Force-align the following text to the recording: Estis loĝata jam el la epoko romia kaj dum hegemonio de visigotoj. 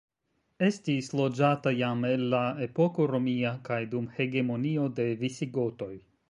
Estis 0.67 1.09
loĝata 1.19 1.73
jam 1.81 2.01
el 2.13 2.23
la 2.35 2.39
epoko 2.69 3.05
romia 3.13 3.53
kaj 3.69 3.79
dum 3.93 4.09
hegemonio 4.17 4.89
de 5.03 5.07
visigotoj. 5.23 5.93